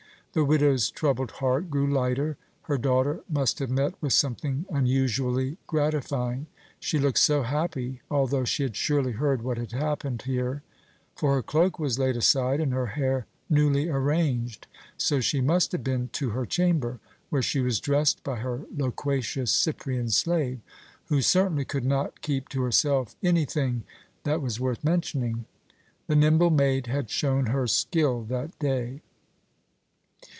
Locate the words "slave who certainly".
20.09-21.65